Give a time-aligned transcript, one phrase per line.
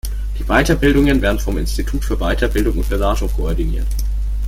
[0.39, 3.85] Die Weiterbildungen werden vom Institut für Weiterbildung und Beratung koordiniert.